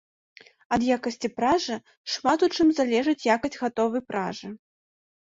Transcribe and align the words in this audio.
Ад 0.77 0.81
якасці 0.95 1.29
пражы 1.41 1.77
шмат 2.15 2.39
у 2.49 2.51
чым 2.55 2.75
залежыць 2.83 3.19
якасць 3.35 3.61
гатовай 3.63 4.01
пражы. 4.13 4.57